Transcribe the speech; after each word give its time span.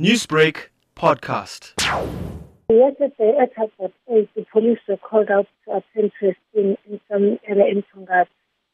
Newsbreak 0.00 0.70
podcast. 0.96 1.72
Yesterday 2.68 3.38
at 3.40 3.54
past 3.54 3.70
eight, 4.10 4.28
the 4.34 4.44
police 4.52 4.80
were 4.88 4.96
called 4.96 5.30
out 5.30 5.46
to 5.64 5.76
attend 5.76 6.10
to 6.18 6.30
a 6.30 6.34
scene 6.50 6.76
in 6.90 7.00
some 7.08 7.38
area 7.46 7.66
in 7.70 7.84
Tongaat. 7.94 8.26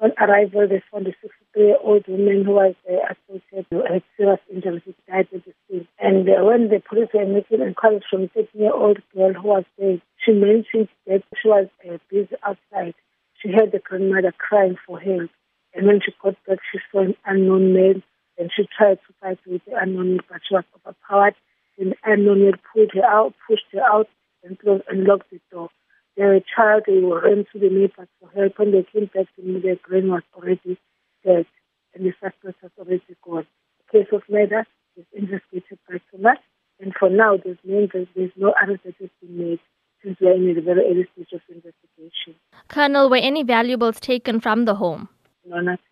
On 0.00 0.10
arrival, 0.18 0.66
they 0.66 0.82
found 0.90 1.06
a 1.06 1.10
63-year-old 1.10 2.08
woman 2.08 2.44
who 2.46 2.52
was 2.52 2.74
uh, 2.90 3.12
associated 3.12 3.66
with 3.70 4.02
serious 4.16 4.40
injuries. 4.50 4.80
She 4.86 4.94
died 5.06 5.28
at 5.34 5.44
the 5.44 5.52
scene. 5.68 5.86
And 5.98 6.26
uh, 6.30 6.46
when 6.46 6.70
the 6.70 6.80
police 6.80 7.10
were 7.12 7.26
making 7.26 7.60
inquiries 7.60 8.04
from 8.08 8.22
a 8.22 8.28
13-year-old 8.28 9.02
girl 9.14 9.34
who 9.34 9.48
was 9.48 9.64
there, 9.78 9.98
she 10.24 10.32
mentioned 10.32 10.88
that 11.06 11.22
she 11.36 11.46
was 11.46 11.68
uh, 11.86 11.98
busy 12.10 12.36
outside. 12.42 12.94
She 13.42 13.52
heard 13.52 13.70
the 13.70 13.80
grandmother 13.80 14.32
crying 14.38 14.78
for 14.86 14.98
help. 14.98 15.28
And 15.74 15.86
when 15.86 16.00
she 16.00 16.14
got 16.22 16.36
back, 16.48 16.60
she 16.72 16.78
saw 16.90 17.02
an 17.02 17.16
unknown 17.26 17.74
male 17.74 18.00
and 18.42 18.50
she 18.54 18.66
tried 18.76 18.98
to 19.06 19.14
fight 19.20 19.38
with 19.46 19.64
the 19.66 19.76
unknown, 19.80 20.18
but 20.28 20.40
she 20.46 20.54
was 20.54 20.64
overpowered. 20.74 21.36
And 21.78 21.92
the 21.92 21.96
unknown 22.04 22.52
pulled 22.72 22.90
her 22.94 23.04
out, 23.04 23.34
pushed 23.46 23.70
her 23.72 23.80
out, 23.80 24.08
and 24.42 24.58
closed 24.58 24.82
and 24.88 25.04
locked 25.04 25.30
the 25.30 25.40
door. 25.52 25.68
The 26.16 26.42
child 26.54 26.82
they 26.86 26.98
ran 26.98 27.46
to 27.52 27.58
the 27.58 27.70
neighbors 27.70 28.08
for 28.18 28.28
help. 28.34 28.58
When 28.58 28.72
they 28.72 28.84
came 28.92 29.08
back 29.14 29.26
to 29.36 29.42
me, 29.42 29.60
the 29.60 29.78
brain 29.88 30.10
was 30.10 30.22
already 30.34 30.76
dead, 31.24 31.46
and 31.94 32.04
the 32.04 32.12
suspect 32.20 32.62
was 32.62 32.72
already 32.78 33.16
gone. 33.22 33.46
The 33.86 33.98
case 33.98 34.08
of 34.12 34.22
murder 34.28 34.66
is 34.96 35.06
investigated 35.12 35.78
by 35.88 36.00
Thomas, 36.10 36.38
and 36.80 36.92
for 36.98 37.08
now, 37.08 37.36
there's 37.36 37.58
no, 37.62 37.86
there's 37.92 38.32
no 38.36 38.54
arrest 38.60 38.82
that 38.84 38.96
has 38.98 39.10
been 39.22 39.38
made 39.38 39.60
since 40.02 40.18
we're 40.20 40.34
in 40.34 40.52
the 40.52 40.60
very 40.60 40.80
early 40.90 41.06
stage 41.14 41.32
of 41.32 41.40
investigation. 41.48 42.34
Colonel, 42.66 43.08
were 43.08 43.16
any 43.16 43.44
valuables 43.44 44.00
taken 44.00 44.40
from 44.40 44.64
the 44.64 44.74
home? 44.74 45.08
No, 45.46 45.60
nothing. 45.60 45.91